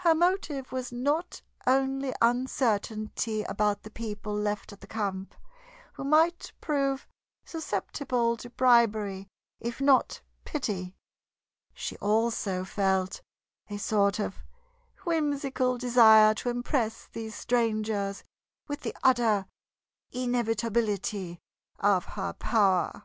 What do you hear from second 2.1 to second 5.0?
uncertainty about the people left at the